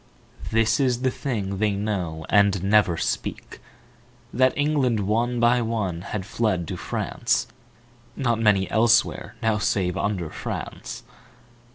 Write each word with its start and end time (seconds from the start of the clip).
This 0.49 0.79
is 0.79 1.03
the 1.03 1.11
thing 1.11 1.59
they 1.59 1.73
know 1.73 2.25
and 2.27 2.63
never 2.63 2.97
speak, 2.97 3.59
That 4.33 4.51
England 4.57 5.01
one 5.01 5.39
by 5.39 5.61
one 5.61 6.01
had 6.01 6.25
fled 6.25 6.67
to 6.69 6.75
France 6.75 7.45
(Not 8.15 8.39
many 8.39 8.67
elsewhere 8.71 9.35
now 9.43 9.59
save 9.59 9.97
under 9.99 10.31
France). 10.31 11.03